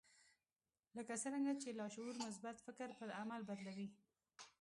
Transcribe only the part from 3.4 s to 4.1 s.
بدلوي.